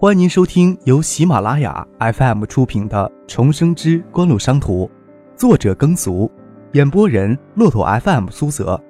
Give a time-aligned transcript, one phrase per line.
[0.00, 4.86] 欢迎您收听由喜马拉雅 FM 出品的《重生之官路商途》，
[5.36, 6.30] 作者耕俗，
[6.74, 8.80] 演播人骆驼 FM 苏泽。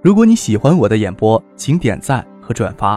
[0.00, 2.96] 如果你喜欢我的演播，请点赞和转发，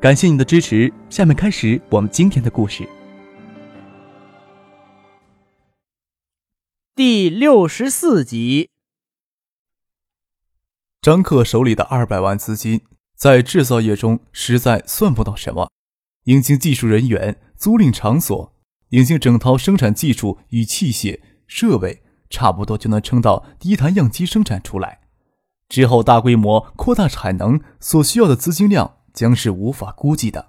[0.00, 0.90] 感谢你的支持。
[1.10, 2.88] 下面开始我们今天的故事。
[6.94, 8.70] 第六十四集，
[11.02, 12.80] 张克手里的二百万资金。
[13.22, 15.70] 在制造业中实在算不到什么，
[16.24, 18.52] 引进技术人员、租赁场所、
[18.88, 25.02] 引进整套生产技术与器械设备，差不多就能撑到第一台样机生产出来。
[25.68, 30.48] 之后大规模扩大产能所需要的资金量将是无法估计的，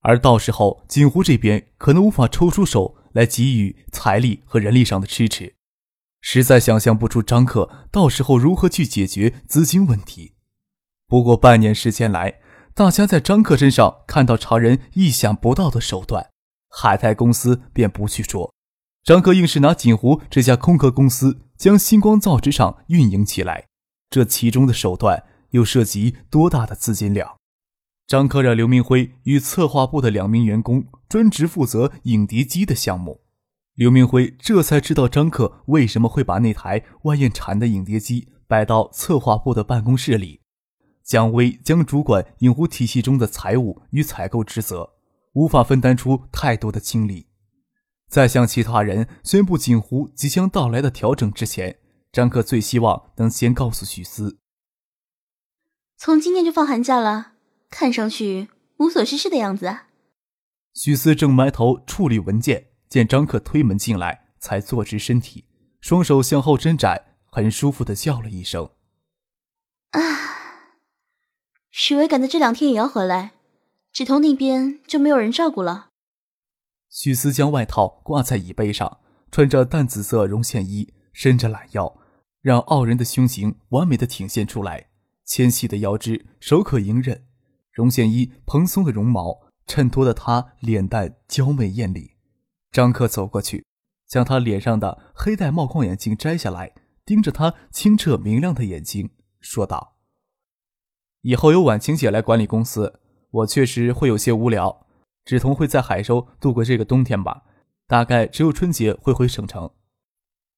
[0.00, 5.54] 而到时候锦湖这边可能无法抽出手来给予财力和人力上的支持，
[6.20, 10.32] 实在想象不出张克到时候如何去解决资金问题。
[11.12, 12.40] 不过半年时间来，
[12.72, 16.30] 大家在张克身上看到常人意想不到的手段。
[16.70, 18.54] 海泰公司便不去说，
[19.04, 23.66] 张克硬是拿锦湖这家空壳公司将星光造纸厂运营起来，
[24.08, 27.36] 这其中的手段又涉及多大的资金量？
[28.06, 33.20] 张克让刘明辉与策划部的两名员工专职负责影碟机的项目，
[33.74, 40.40] 刘明辉这才知道张克为什么会把那台万燕蝉的影碟机摆到策划部的办公室里。
[41.04, 44.94] 姜薇将主管影湖体系中的财务与采购职责，
[45.32, 47.26] 无法分担出太多的精力。
[48.08, 51.78] 在向其他人宣布锦湖即将到来的调整之前，
[52.12, 54.38] 张克最希望能先告诉许思：
[55.96, 57.32] 从今天就放寒假了，
[57.70, 59.78] 看上去无所事事的样子。
[60.74, 65.46] 许思正埋头处理文件，见张克推门进来，才坐直身体，
[65.80, 68.70] 双手向后伸展，很舒服的叫了一声
[69.92, 70.00] ：“啊。”
[71.72, 73.32] 许巍赶在这两天也要回来，
[73.94, 75.88] 芷彤那边就没有人照顾了。
[76.90, 78.98] 许思将外套挂在椅背上，
[79.30, 81.98] 穿着淡紫色绒线衣，伸着懒腰，
[82.42, 84.88] 让傲人的胸型完美的体现出来。
[85.24, 87.24] 纤细的腰肢，手可迎刃，
[87.72, 92.10] 绒线衣蓬松的绒毛衬托的她脸蛋娇媚艳丽。
[92.70, 93.64] 张克走过去，
[94.06, 96.74] 将她脸上的黑带帽框眼镜摘下来，
[97.06, 99.08] 盯着她清澈明亮的眼睛，
[99.40, 99.96] 说道。
[101.22, 103.00] 以后由婉晴姐来管理公司，
[103.30, 104.86] 我确实会有些无聊。
[105.24, 107.44] 芷彤会在海州度过这个冬天吧，
[107.86, 109.70] 大概只有春节会回省城。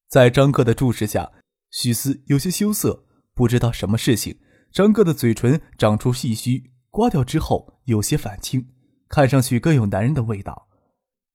[0.08, 1.32] 在张克的注视下，
[1.70, 3.04] 许思有些羞涩，
[3.34, 4.38] 不知道什么事情。
[4.72, 8.69] 张克的嘴唇长出细须，刮掉之后有些反青，
[9.08, 10.69] 看上去更有男人的味道。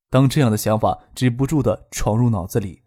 [0.10, 2.82] 当这样的想法止不住的闯入脑子里，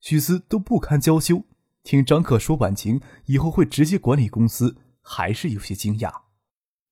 [0.00, 1.42] 许思都不堪娇羞。
[1.82, 4.76] 听张克说婉晴以后会直接管理公司。
[5.08, 6.22] 还是有些惊讶。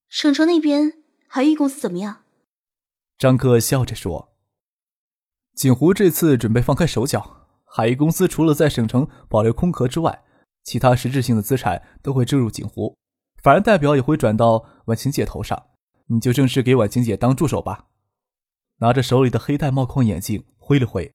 [0.08, 2.22] 省城那边海域公司怎么样？
[3.18, 4.36] 张克笑着说
[5.56, 10.22] ：“锦湖这次准备放开手脚，海域公司除了在省城保留空壳之外，
[10.62, 12.96] 其他实质性的资产都会注入锦湖，
[13.42, 15.70] 法人代表也会转到婉晴姐头上。
[16.06, 17.88] 你就正式给婉晴姐当助手吧。”
[18.78, 21.12] 拿着手里的黑带帽框眼镜挥了挥：“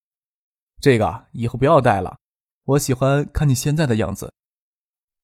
[0.81, 2.17] 这个以后不要戴了，
[2.63, 4.33] 我喜欢看你现在的样子。”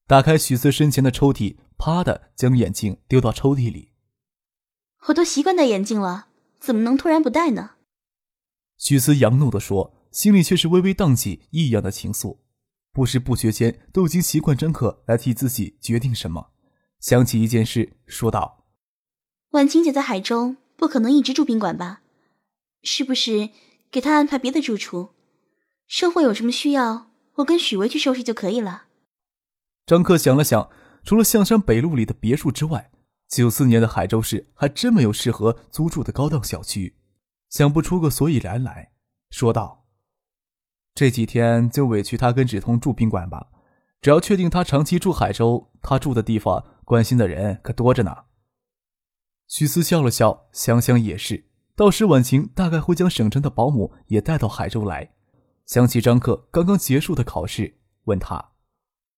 [0.07, 3.91] 打开许思身前的抽屉，啪的将眼镜丢到抽屉里。
[5.07, 6.27] 我都习惯戴眼镜了，
[6.59, 7.71] 怎么能突然不戴呢？
[8.77, 12.37] 许思扬怒地说，心里却是微微荡起异样的情愫。
[12.91, 16.51] 不知不觉间，都已经习惯张可来替自己决定什么。
[16.99, 18.65] 想起一件事，说道
[19.51, 22.01] ：“婉清姐在海州，不可能一直住宾馆吧？
[22.83, 23.49] 是不是
[23.89, 25.09] 给她安排别的住处？
[25.87, 28.83] 生活有什么需要，我跟许巍去收拾就可以了。”
[29.85, 30.67] 张克想了想，
[31.03, 32.89] 除了象山北路里的别墅之外，
[33.27, 36.95] 九四年的海州市还真没有适合租住的高档小区，
[37.49, 38.93] 想不出个所以然来，
[39.29, 39.85] 说道
[40.95, 43.49] ：“这几天就委屈他跟芷彤住宾馆吧，
[44.01, 48.15] 只要确定他长期住海州，他住的地方关心的人可多着呢。”
[49.47, 51.45] 许思笑了笑，想想也是，
[51.75, 55.11] 到时婉晴大概会将省城的保姆也带到海州来。
[55.67, 58.53] 想起张克刚刚结束的考试，问他。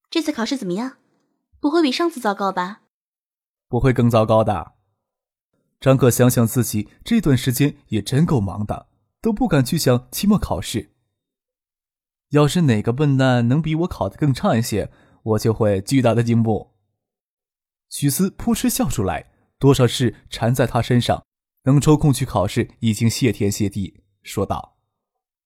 [0.10, 0.98] 这次考试怎么样？
[1.60, 2.82] 不会比上次糟糕吧？
[3.68, 4.74] 不会更糟糕的。
[5.80, 8.88] 张可想想自己这段时间也真够忙的，
[9.22, 10.92] 都不敢去想期末考试。
[12.30, 14.92] 要是哪个笨蛋能比我考得更差一些，
[15.24, 16.72] 我就会巨大的进步。
[17.90, 21.26] 许思扑哧笑出来，多少事缠在他身上，
[21.64, 24.78] 能抽空去考试已经谢天谢地，说道：“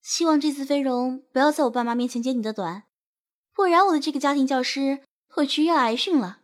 [0.02, 2.84] 希望这次飞荣不要在我爸妈面前揭你的短。”
[3.62, 6.40] 不然我的这个家庭教师，会去要挨训了。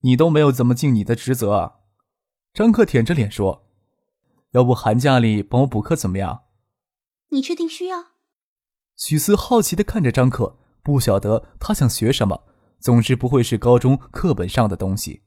[0.00, 1.74] 你都没有怎么尽你的职责啊。
[2.52, 3.68] 张克舔着脸说
[4.50, 6.42] ：“要不寒假里帮我补课怎么样？”
[7.30, 8.06] 你确定需要？
[8.96, 12.48] 许思好奇的看着张克，不晓得他想学什么，
[12.80, 15.22] 总之不会是高中课本上的东西。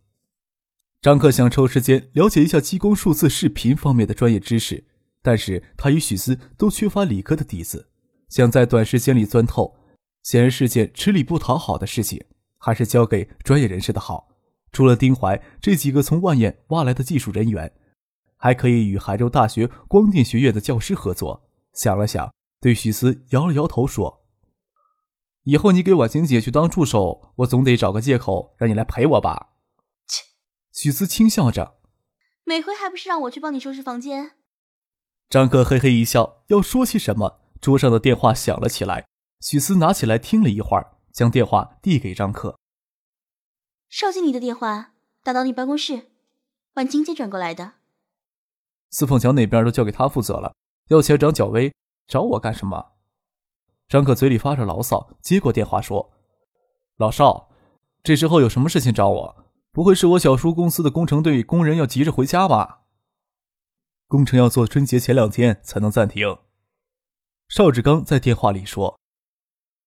[1.01, 4.83] 张克想抽时间了解一下激光数字视频方面的专业知识，
[5.21, 7.87] 但是他与许思都缺乏理科的底子，
[8.27, 9.77] 想在短时间里钻透，
[10.25, 12.25] 显然是件吃力不讨好的事情，
[12.57, 14.27] 还是交给专业人士的好。
[14.71, 17.71] 除了丁怀这几个从万燕挖来的技术人员，
[18.35, 21.47] 还可以与海州大学光电学院的教师合作。
[21.73, 24.25] 想了想，对许思摇了摇头说
[25.45, 29.49] ：“以后你给婉晴姐去当助手，我总得找个借口让你来陪我吧。”
[30.09, 30.23] 切，
[30.73, 31.77] 许思轻笑着
[32.43, 34.31] ：“每回还不是让我去帮你收拾房间？”
[35.29, 39.05] 张克嘿嘿一笑，要说些什么，桌上的电话响了起来。
[39.45, 42.57] 许思拿起来听了一会儿，将电话递给张克
[43.89, 46.07] ：“邵经理的电话，打到你办公室，
[46.73, 47.73] 婉晴姐转过来的。
[48.89, 50.55] 司凤桥那边都交给他负责了。”
[50.89, 51.71] 要钱找小薇，
[52.07, 52.93] 找我干什么？
[53.87, 56.11] 张克嘴里发着牢骚，接过电话说
[56.97, 57.51] ：“老邵，
[58.01, 59.45] 这时候有什么事情找我？
[59.71, 62.85] 不会是我小叔公司的工程队工人要急着回家吧？
[64.07, 66.39] 工程要做春节前两天才能暂停。”
[67.47, 68.99] 邵志刚在电话里说：“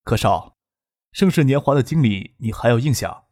[0.08, 0.56] 柯少，
[1.12, 3.24] 盛世年华的经理你还有印象？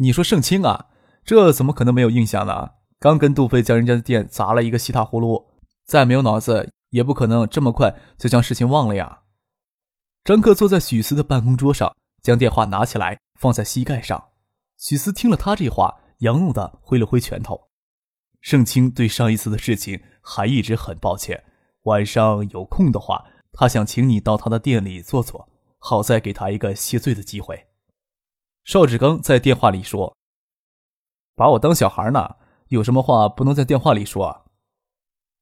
[0.00, 0.86] 你说盛清啊，
[1.24, 2.70] 这怎么可能没有印象呢？
[2.98, 5.46] 刚跟杜飞将人家的店砸了一个稀塌糊涂。”
[5.86, 9.20] 再没有脑子，也不可能这么快就将事情忘了呀。
[10.24, 11.94] 张克坐在许思的办公桌上，
[12.24, 14.30] 将电话拿起来放在膝盖上。
[14.76, 17.68] 许思听了他这话，扬怒的挥了挥拳头。
[18.40, 21.44] 盛清对上一次的事情还一直很抱歉。
[21.82, 23.24] 晚上有空的话，
[23.58, 25.48] 他想请你到他的店里坐坐，
[25.78, 27.68] 好再给他一个谢罪的机会。
[28.64, 30.14] 邵志刚在电话里说
[31.34, 32.36] ：“把我当小孩呢？
[32.68, 34.42] 有什么话不能在电话里说？”啊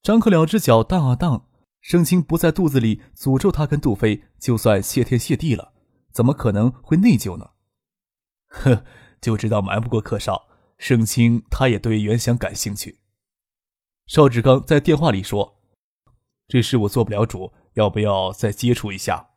[0.00, 1.48] 张克两只脚荡啊荡，
[1.80, 5.72] 盛清不在肚子里诅咒他跟杜飞，就算谢天谢地了，
[6.12, 7.50] 怎么可能会内疚呢？
[8.46, 8.84] 呵，
[9.20, 10.46] 就知道瞒不过客少。
[10.76, 13.00] 盛清他也对袁翔感兴趣。
[14.06, 15.56] 邵志刚在电话里说
[16.48, 19.30] ：“这事我做不了主，要不要再接触一下？”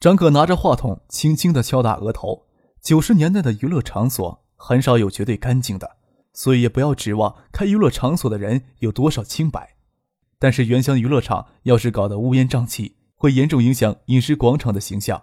[0.00, 2.46] 张克拿着话筒，轻轻的敲打额头。
[2.80, 5.98] 九十年代的娱乐场所很少有绝对干净的。
[6.34, 9.76] 所以也不要指望开娱乐场所的人有多少清白，
[10.38, 15.22] 但是原乡娱乐场要是搞得乌烟瘴气，会严重影响饮食广场的形象。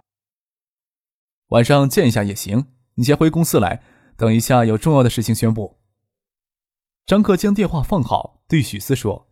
[1.48, 3.82] 晚上见一下也行，你先回公司来，
[4.16, 5.80] 等一下有重要的事情宣布。
[7.06, 9.26] 张克将电话放好，对许思说：“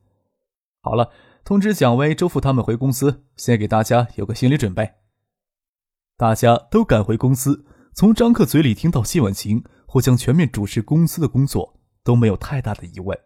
[0.83, 1.13] 好了，
[1.49, 4.97] 通知蒋威、周富他们回公司，先给大家有个心理准备。”
[6.19, 7.65] 大家都赶回公司，
[7.95, 9.65] 从张克嘴里听到谢婉晴。
[9.87, 13.19] 或将全面主持公司的工作都没有太大的疑问。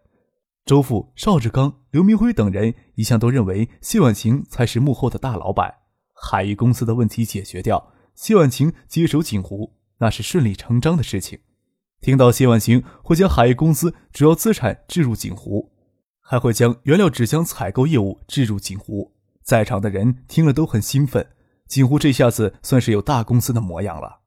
[0.63, 5.79] 周富、邵志刚、刘明辉等人一向都认为谢婉晴才是幕后的大老板。
[6.13, 11.39] 海域公司的问题解决掉，谢婉晴接手锦湖，那是顺理成章的事情。
[11.99, 15.72] 听到谢婉晴会将海域公司主要资产置入锦湖，
[16.33, 19.13] 还会将原料纸浆采购业务置入锦湖，
[19.43, 21.27] 在场的人听了都很兴奋。
[21.67, 24.21] 锦湖这下子算是有大公司的模样了。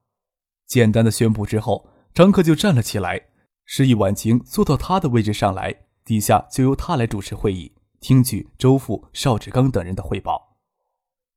[0.65, 1.89] 简单的宣布之后。
[2.13, 3.21] 张克就站了起来，
[3.65, 10.57] 示意婉晴坐到他的位置上来，底下就由他来主持会议，听取周副、邵志刚等人的汇报。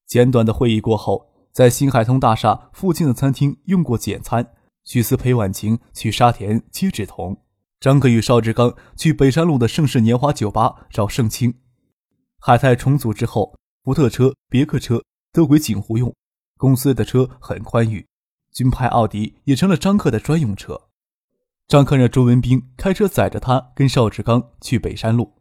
[0.06, 4.54] 简短的会议过后，在新海通大厦附近的餐厅用过简餐。
[4.85, 7.42] 许思陪婉晴去沙田接志同，
[7.80, 11.54] 张克与邵志刚去北山路的盛世年华酒吧找盛清。
[12.38, 16.14] 海泰重组之后，福特车、别克车都归锦湖用，
[16.58, 18.06] 公司的车很宽裕。
[18.52, 20.88] 军派奥迪也成了张克的专用车。
[21.66, 25.37] 张克让周文斌开车载着他跟邵志刚去北山路。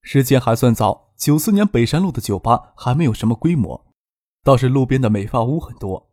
[0.00, 3.92] 时间还算早，九四年北山路的酒吧还没有什么规模，
[4.42, 6.08] 倒是路边的美发屋很多。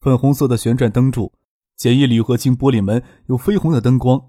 [0.00, 1.32] 粉红色的旋转灯柱，
[1.76, 4.28] 简易铝合金玻璃门有绯红的灯光，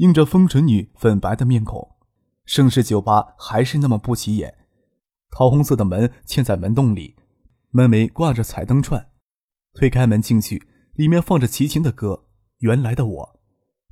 [0.00, 1.96] 映着风尘女粉白的面孔。
[2.46, 4.54] 盛世酒吧还是那么不起眼，
[5.30, 7.16] 桃红色的门嵌在门洞里，
[7.70, 9.10] 门楣挂着彩灯串。
[9.74, 10.66] 推开门进去。
[10.94, 12.24] 里面放着齐秦的歌，
[12.58, 13.24] 《原来的我》，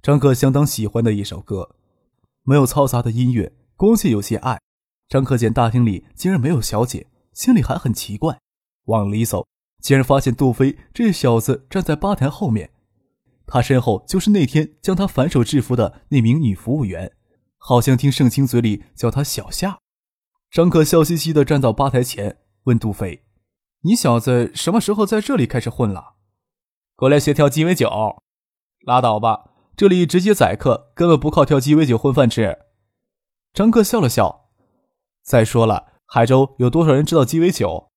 [0.02, 1.76] 张克相当喜欢的一首歌。
[2.42, 4.60] 没有嘈杂的音乐，光线有些暗。
[5.08, 8.38] 张克见大厅里竟然没有小姐，心里还很奇怪。
[8.86, 9.46] 往里走，
[9.80, 12.70] 竟然发现杜飞这小子站在吧台后面，
[13.48, 17.16] 他身后就是那天将他反手制服的那名女服务员，
[17.56, 19.78] 好像听盛清嘴里叫他小夏。
[20.50, 23.24] 张克笑嘻嘻地站到吧台前，问杜飞
[23.82, 26.14] ：“你小子什么时候在这里开始混了？”
[26.94, 27.90] 过来学跳鸡尾酒，
[28.84, 29.50] 拉倒吧！
[29.76, 32.58] 这里直接宰客，根本不靠跳鸡尾酒混饭吃。
[33.52, 34.50] 张克笑了笑，
[35.22, 37.90] 再说了，海州有多少人知道鸡尾酒？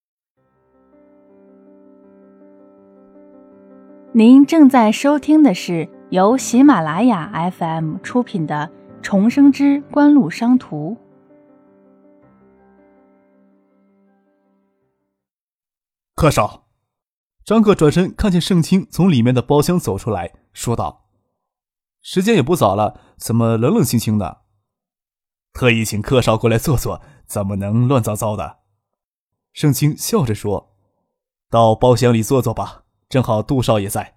[4.14, 8.70] 您正在收听的是由喜马拉雅 FM 出品的
[9.02, 10.98] 《重生之官路商途》。
[16.14, 16.66] 客少，
[17.46, 21.06] 张克转身看见盛清从里面的包厢走出来，说道
[22.04, 24.42] ：“时间也不早了，怎么冷冷清清的？
[25.54, 28.58] 特意请客少过来坐坐，怎么能乱糟糟的？”
[29.54, 30.76] 盛清笑着说
[31.50, 34.16] ：“到包厢里坐坐吧，正好杜少爷在。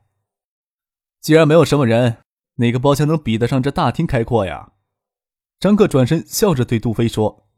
[1.21, 2.19] 既然没有什么人，
[2.55, 4.73] 哪个包厢能比得上这大厅开阔呀？”
[5.59, 7.49] 张克转身笑着对杜飞说：“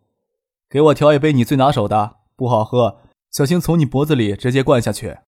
[0.70, 5.18] 给我调一杯你最拿手的，不好喝。”小心从你脖子里直接灌下去。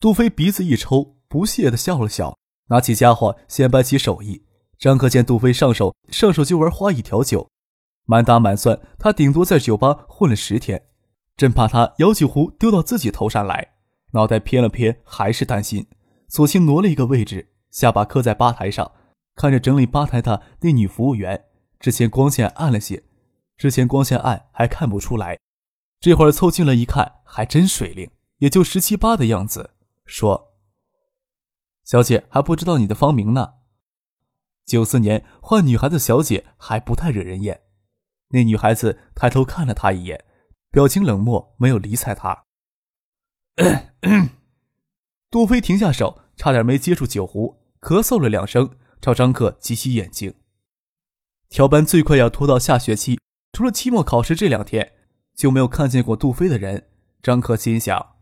[0.00, 4.46] 杜飞鼻子一抽，不屑的笑了笑，拿起家伙显摆起手艺。
[4.78, 7.50] 张克见杜飞上手，上手就玩花一条酒，
[8.06, 10.86] 满打满算，他顶多在酒吧混了十天，
[11.36, 13.73] 真怕他摇酒壶丢到自己头上来。
[14.14, 15.88] 脑袋偏了偏，还是担心，
[16.28, 18.92] 索性挪了一个位置，下巴磕在吧台上，
[19.34, 21.46] 看着整理吧台的那女服务员。
[21.80, 23.02] 之前光线暗了些，
[23.56, 25.38] 之前光线暗还看不出来。
[25.98, 29.74] 这会儿凑近了一看，还真水灵，也就十七八的样子。
[30.06, 30.54] 说
[31.82, 33.54] ：“小姐还不知道你的芳名呢。”
[34.64, 37.62] 九四年换女孩子小姐还不太惹人厌。
[38.28, 40.24] 那女孩子抬头看了他一眼，
[40.70, 42.44] 表情冷漠，没有理睬他。
[45.30, 50.34] 杜飞停下手，差点没接住酒壶，咳嗽了两声，朝张克挤起眼睛。
[51.48, 53.20] 调班最快要拖到下学期，
[53.52, 54.92] 除了期末考试这两天。
[55.34, 56.88] 就没有看见过杜飞的人，
[57.20, 58.14] 张克心想：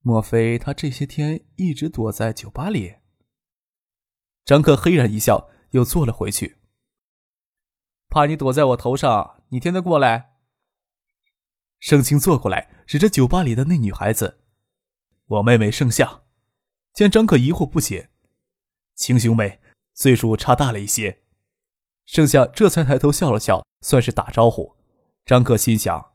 [0.00, 2.94] 莫非他这些天一直躲在酒吧里？
[4.46, 6.56] 张克嘿然一笑，又坐了回去。
[8.08, 10.37] 怕你躲在我头上，你天天过来。
[11.80, 14.40] 盛清坐过来，指着酒吧里的那女孩子
[15.26, 16.22] ：“我妹妹盛夏。”
[16.92, 18.10] 见张可疑惑不解，
[18.96, 19.60] 亲兄妹
[19.94, 21.22] 岁数差大了一些。
[22.06, 24.76] 盛夏这才抬头笑了笑，算是打招呼。
[25.24, 26.14] 张可心想：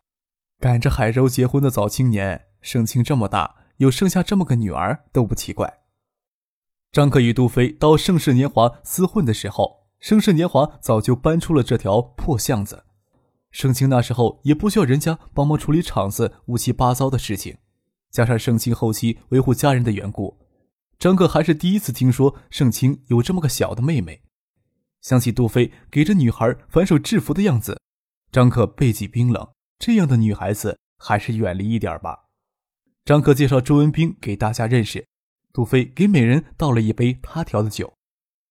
[0.59, 5.81] 赶着海州结婚的早青年，盛清这么大，有盛夏这么个女儿都不奇怪。
[6.91, 12.85] 张可与杜飞到盛世年华厮混的时候，盛世年华早就搬出了这条破巷子。
[13.53, 17.55] 盛清那时候也不需要人家帮忙处理厂子乌七八糟的事情，
[18.11, 20.37] 加上盛清后期维护家人的缘故，
[20.99, 24.21] 张克还是第一次听说盛清有这么个小的妹妹。
[25.01, 27.79] 想起杜飞给这女孩反手制服的样子。
[28.31, 32.17] 张克背脊冰冷，这样的女孩子还是远离一点吧。
[33.05, 35.05] 张克介绍周文斌给大家认识，
[35.51, 37.93] 杜飞给每人倒了一杯他调的酒。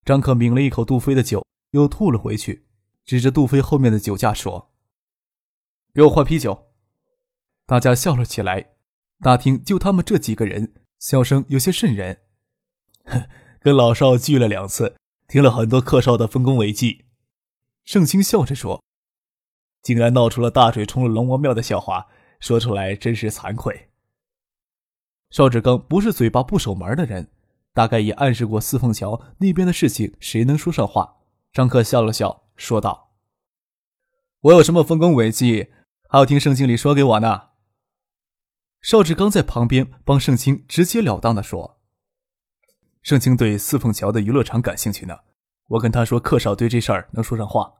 [0.04, 2.66] 张克抿了一口杜飞的酒，又吐了回去，
[3.04, 4.71] 指着杜飞后面的酒架说
[5.92, 6.72] ：“给我换啤酒。”
[7.66, 8.70] 大家笑了起来。
[9.20, 12.22] 大厅就他们这几个人，笑声有些渗人。
[13.60, 14.96] 跟老少聚了两次，
[15.28, 17.04] 听了很多客少的丰功伟绩。
[17.84, 18.82] 盛清笑着说。
[19.80, 22.06] 竟然闹出了大水冲了龙王庙的笑话，
[22.38, 23.90] 说出来真是惭愧。
[25.30, 27.30] 邵志刚不是嘴巴不守门的人，
[27.72, 31.16] 大概也暗示过四凤桥那边的事情，谁能说上话？
[31.52, 33.12] 张克笑了笑，说道
[34.42, 35.72] ：“我有什么丰功伟绩，
[36.12, 37.40] 还要听盛经理说给我呢？”
[38.82, 41.80] 邵志刚在旁边帮盛清直截了当的说
[43.00, 45.20] ：“盛清对四凤桥的娱乐场感兴趣呢，
[45.68, 47.72] 我跟他说，客少对这事儿能说上话。”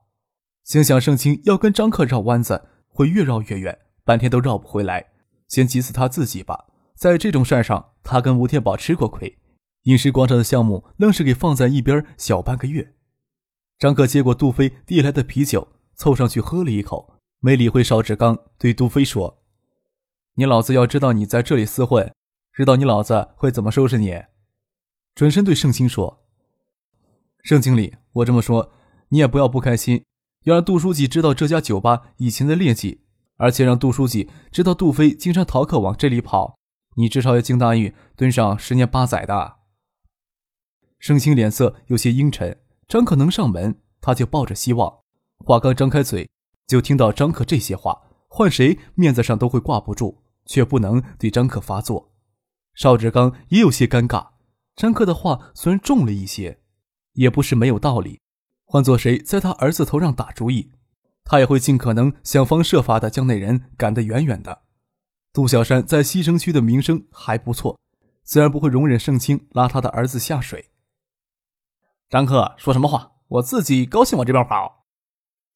[0.65, 5.13] 心想盛清要跟张克绕弯子，会越绕越远，半天都绕不回来。
[5.49, 6.69] 先急死他自己吧。
[6.95, 9.39] 在这种事儿上，他跟吴天宝吃过亏，
[9.83, 12.95] 饮食广场的项目愣是给放在一边小半个月。
[13.79, 19.43] 张克接过杜飞递来的啤酒，凑上去喝了一口，没理会邵志刚，对杜飞说
[20.37, 22.15] ：“你老子要知道你在这里厮混，
[22.53, 24.23] 知道你老子会怎么收拾你。”
[25.17, 26.25] 转身对盛清说
[27.43, 28.71] ：“盛经理，我这么说，
[29.09, 30.05] 你也不要不开心。”
[30.45, 33.03] 要让杜书记知道这家酒吧以前的劣迹，
[33.39, 36.57] 而且让杜书记知道杜飞经常逃课往这里跑，
[36.95, 39.57] 你至少要进大狱蹲上十年八载的。
[41.01, 45.01] 盛清脸色有些阴沉，张可能上门，他就抱着希望。
[45.45, 46.31] 话刚张开嘴，
[46.73, 52.15] 就听到张克这些话，换谁面子上都会挂不住，却不能对张克发作。
[52.73, 54.29] 邵志刚也有些尴尬，
[54.75, 56.61] 张克的话虽然重了一些，
[57.13, 58.21] 也不是没有道理。
[58.65, 60.73] 换做谁在他儿子头上打主意，
[61.25, 64.63] 他也会尽可能想方设法的将那人赶得远远的。
[65.31, 67.79] 杜小山在西城区的名声还不错，
[68.23, 70.71] 自然不会容忍盛清拉他的儿子下水。
[72.09, 73.13] 张克说什么话？
[73.29, 74.82] 我自己高兴往这边跑。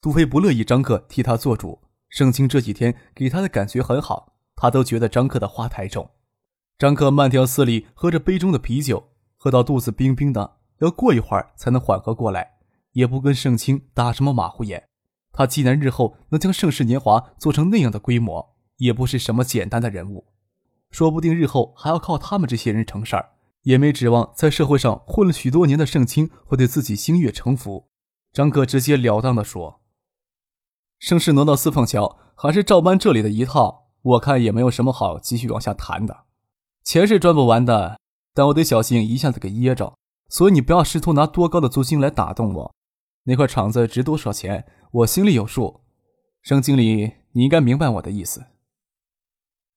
[0.06, 1.80] 杜飞不乐意张克替他做主。
[2.10, 6.08] 盛清这几天给他的感觉很好，他都觉得张克的话太重。
[6.78, 12.52] 张克慢条斯理喝着杯中的啤酒，喝到肚子冰冰的，要过一会儿才能缓和过来，
[12.92, 14.84] 也不跟盛清打什么马虎眼。
[15.32, 20.26] 他既然日后能将盛世年华做成那样的规模，也不是什么简单的人物，
[20.92, 23.30] 说不定日后还要靠他们这些人成事儿，
[23.62, 27.88] 也没指望在社会上混了许多年的盛清会对自己心悦诚服。
[28.32, 29.80] 张克直截了当地说。
[30.98, 36.24] 盛世挪到四凤桥，还是照搬这里的一套，我看也没有什么好继续往下谈的。
[36.84, 37.98] 钱是赚不完的，
[38.32, 39.94] 但我得小心一下子给噎着。
[40.28, 42.74] 所以你不要试图拿多高的租金来打动我。
[43.24, 45.82] 那块厂子值多少钱，我心里有数。
[46.42, 48.46] 盛经理，你应该明白我的意思。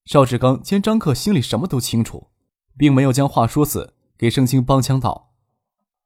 [0.06, 2.30] 邵志刚见张克心里什么都清楚，
[2.78, 5.34] 并没有将话说死，给盛清帮腔道：“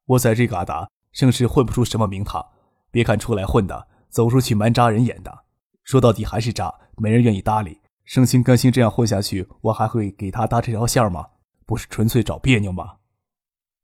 [0.07, 2.45] 我在这嘎达，盛世混不出什么名堂。
[2.91, 5.45] 别看出来混的。”走出去蛮扎人眼的，
[5.83, 7.81] 说到底还是渣，没人愿意搭理。
[8.05, 11.29] 盛清甘心这样混下去，我还会给他搭这条线吗？
[11.65, 12.97] 不是纯粹找别扭吗？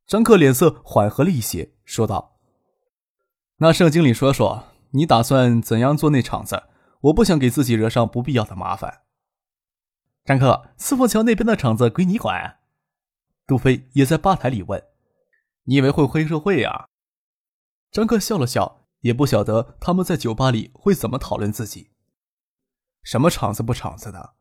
[0.05, 2.37] 张克脸色缓和了一些，说道
[3.57, 6.63] ：“那盛经理说说，你打算怎样做那场子？
[7.01, 9.01] 我不想给自己惹上不必要的麻烦。”
[10.25, 12.59] 张克，四凤桥那边的场子归你管。
[13.47, 14.83] 杜飞也在吧台里问
[15.65, 16.87] ：“你以为会黑社会呀？”
[17.89, 18.78] 张克笑了笑。
[19.01, 21.91] 也不晓得他们在酒吧里会怎么讨论自己。
[23.03, 24.33] 什么场子不场子的？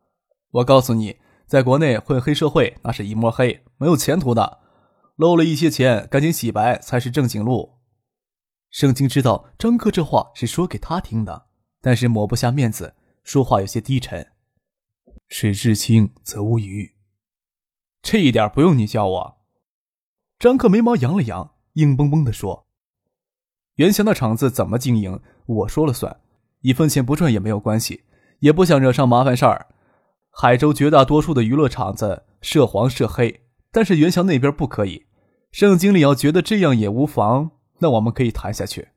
[0.51, 4.61] 我告诉你，在国内混黑社会那是一抹黑，没有前途的。
[5.17, 7.79] 漏了一些钱，赶紧洗白才是正经路。
[8.71, 11.47] 盛清知道张克这话是说给他听的，
[11.81, 14.33] 但是抹不下面子，说话有些低沉。
[15.29, 16.95] 水至清则无鱼，
[18.01, 19.39] 这一点不用你教我。
[20.39, 22.68] 张克眉毛扬了扬，硬邦邦地说。
[23.79, 26.21] 袁祥的厂子怎么经营，我说了算，
[26.63, 28.03] 一分钱不赚也没有关系，
[28.41, 29.69] 也不想惹上麻烦事儿。
[30.31, 35.07] 海州绝大多数的娱乐场子涉黄涉黑，但是袁翔那边不可以。
[35.53, 38.89] 盛经理要觉得这样也无妨，那我们可以谈下去。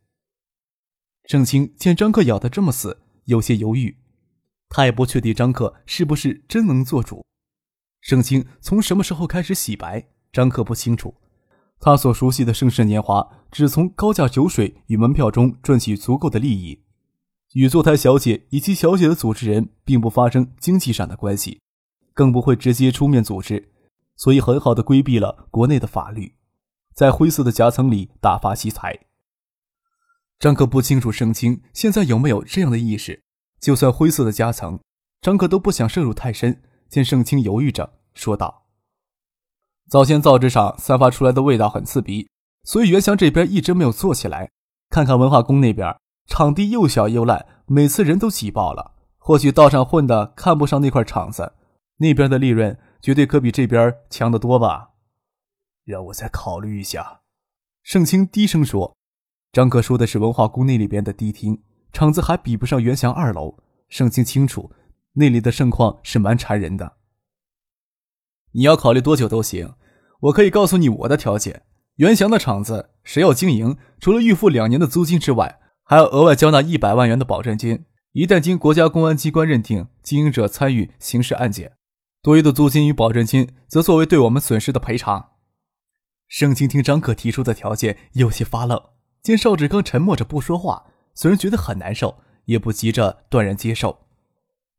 [1.25, 3.95] 盛清见张克咬得这么死，有些犹豫，
[4.67, 7.23] 他也不确定张克是不是真能做主。
[8.01, 11.13] 盛清从什么时候开始洗白，张克不清楚。
[11.83, 16.83] 他所熟悉的盛世年华，只从高价酒水与门票中赚取足够的利益，
[17.53, 21.59] 与坐台小姐以及小姐的组织人并不发生经济上的关系，
[22.13, 23.71] 更不会直接出面组织，
[24.15, 26.35] 所以很好的规避了国内的法律，
[26.93, 28.99] 在灰色的夹层里大发奇财。
[30.39, 33.23] 张克不清楚盛清现在有没有这样的意识，
[33.59, 34.79] 就算灰色的夹层，
[35.19, 36.61] 张克都不想涉入太深。
[36.89, 38.60] 见盛清犹豫着，说道。
[39.91, 42.29] 早先造纸厂散发出来的味道很刺鼻，
[42.63, 44.49] 所以袁祥这边一直没有做起来。
[44.89, 45.93] 看看文化宫那边，
[46.27, 48.93] 场地又小又烂，每次人都挤爆了。
[49.17, 51.55] 或许道上混的看不上那块场子，
[51.97, 54.91] 那边的利润绝对可比这边强得多吧？
[55.83, 57.19] 让我再考虑一下。
[57.83, 58.95] 盛清低声说
[59.51, 63.57] ：“张哥说的是文化宫那里边的迪厅，场子还比不上袁祥二楼。
[63.89, 64.71] 盛清清楚，
[65.15, 66.93] 那里的盛况是蛮馋人的。
[68.53, 69.73] 你要考虑多久都行。”
[70.21, 71.63] 我可以告诉你我的条件：
[71.95, 77.85] 袁祥的厂子谁要经营，除了预付两年的租金之外，还要额外交纳一百万元的保证金。
[78.13, 81.73] 一旦经国家公安机关认定经营者参与刑事案件，
[82.21, 85.29] 多余的租金与保证金则作为对我们损失的赔偿。
[86.27, 88.81] 盛清听张可提出的条件，有些发愣。
[89.23, 93.99] 见邵志刚沉默着不说话，虽然觉得很难受，也不急着断然接受。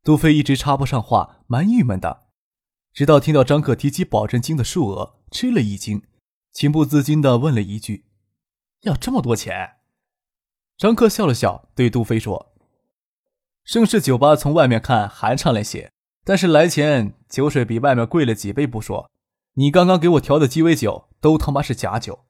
[0.03, 2.23] 杜飞一直插不上话，蛮郁闷的。
[2.93, 6.03] 直到听到张克提起保证金的数额，吃了一惊，
[6.51, 8.05] 情不自禁地问了一句
[8.85, 9.77] ：“要这么多钱？”
[10.77, 12.53] 张克笑了笑，对杜飞说
[13.65, 15.91] ：“盛世酒吧从外面看寒碜了些，
[16.23, 19.09] 但是来钱酒水比外面贵了几倍不说，
[19.55, 22.25] 你刚刚给我调的鸡尾酒都他妈是假酒。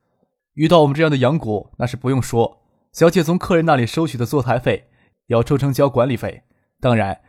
[0.53, 2.61] 遇到我们这样的洋股，那是不用说，
[2.93, 4.89] 小姐从客人那里收取的坐台费
[5.27, 6.43] 要抽成交管理费，
[6.79, 7.21] 当然。”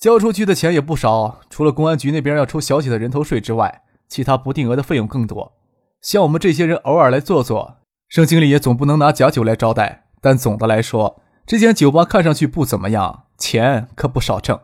[0.00, 5.56] 交出去的钱也不少，除了公安局那边要抽小姐的人头税之外，其他不定额的费用更多。
[6.02, 10.08] 像我们这些人偶尔来坐坐，盛经理也总不能拿假酒来招待。
[10.20, 14.60] 但总的来说，这间酒吧看上去不怎么样，钱可不少挣。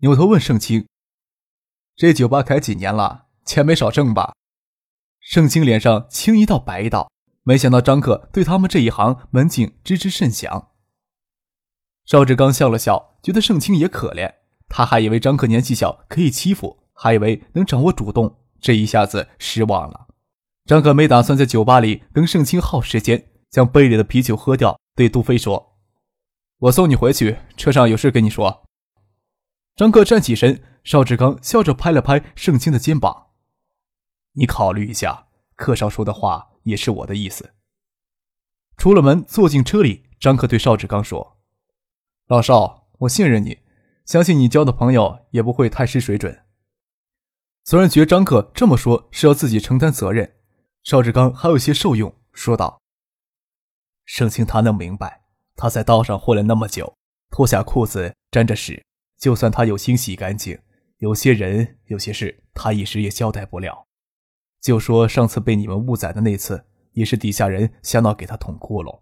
[0.00, 0.86] 扭头问盛清
[1.96, 3.26] ：“这酒吧开几年了？
[3.44, 4.34] 钱没少挣吧？”
[5.18, 7.10] 盛清脸上青一道白一道，
[7.42, 10.68] 没想到张克对他们这一行门禁知之甚详。
[12.04, 14.32] 邵志刚笑了笑，觉得盛清也可怜。
[14.68, 20.08] 他还以为张克年纪小可以欺负，还以为能掌握主动，这一下子失望了。
[20.64, 25.76] 张可没打算在酒吧里跟盛清耗时间，将杯里的啤酒喝掉，对杜飞说
[26.58, 28.66] ：“我送你回去，车上有事跟你说。”
[29.76, 33.26] 张克站起身，邵志刚笑着拍了拍盛清的肩膀
[34.32, 37.52] ：“你考虑一下，客少说的话也是我的意思。”
[38.78, 41.36] 出了门，坐进车里，张克对邵志刚说
[42.26, 43.58] ：“老邵，我信任你，
[44.06, 46.44] 相信你交的朋友也不会太失水准。”
[47.68, 50.36] 虽然觉张克这么说是要自己承担责任。
[50.84, 52.80] 邵志刚还有些受用，说道
[54.06, 55.22] ：“盛清他能明白，
[55.56, 56.94] 他在道上混了那么久，
[57.28, 58.80] 脱下裤子沾着屎，
[59.18, 60.56] 就算他有心洗干净，
[60.98, 63.84] 有些人有些事他一时也交代不了。
[64.60, 68.96] 就说上次被你们误宰的那次，也是底下人瞎闹给他捅窟窿。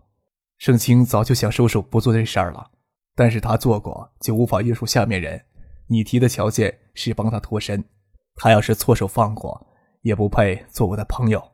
[0.56, 2.70] 盛清早就想收手不做这事儿了，
[3.14, 5.44] 但是他做过就无法约束下面人。
[5.88, 7.84] 你提的条件是帮他脱身，
[8.34, 9.66] 他要是错手放过，
[10.02, 11.52] 也不配做我的朋友。”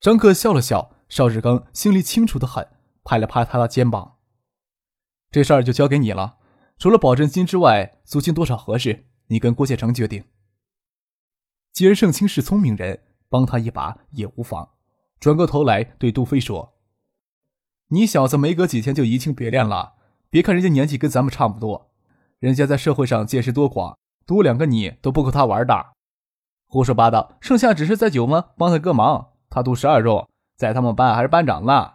[0.00, 2.68] 张克笑了笑，邵志刚心里清楚的很，
[3.02, 4.18] 拍了拍他的肩膀
[5.30, 6.38] ：“这事儿就交给你了，
[6.78, 10.24] 除了保证金之外，租金多少合适，你跟郭建成决定。
[11.72, 14.70] 既然盛清是聪明人，帮他一把也无妨。”
[15.18, 16.74] 转过头来对杜飞说
[17.88, 19.94] ：“你小子没隔几天就移情别恋了，
[20.28, 21.90] 别看人家年纪跟咱们差不多，
[22.38, 25.86] 人家在社会上见识多广，多两个你都不够他玩的。
[26.66, 28.46] 胡说八道，盛夏只是在酒吗？
[28.58, 31.92] 帮他个忙。”他读十二中，在他们班还是班长呢。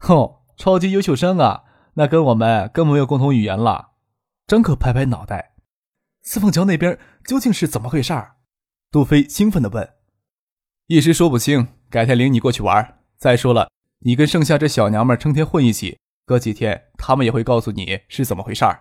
[0.00, 1.62] 吼，超级优秀生啊！
[1.94, 3.92] 那跟我们更没有共同语言了。
[4.46, 5.54] 张可拍拍脑袋，
[6.22, 8.34] 四凤桥那边究竟是怎么回事儿？
[8.90, 9.88] 杜飞兴奋地问。
[10.88, 12.98] 一时说不清，改天领你过去玩。
[13.16, 18.80] 再说了，你跟盛夏这小娘们成天混一起，隔几天他们也会告诉你是怎么回事儿。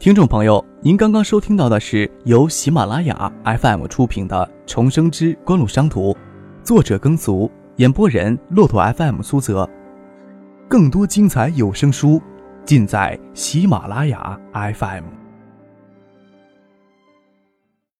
[0.00, 6.12] 听众朋友，您刚刚收听到的是由喜马拉雅 FM 出品的《重生之官路商途》，
[6.62, 9.68] 作者耕俗，演播人骆驼 FM 苏泽。
[10.68, 12.22] 更多精彩有声书，
[12.64, 15.17] 尽在喜马拉雅 FM。